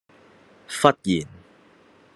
[0.67, 1.27] 忽然